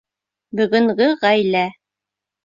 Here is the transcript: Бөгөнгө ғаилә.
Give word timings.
Бөгөнгө 0.59 1.09
ғаилә. 1.25 1.61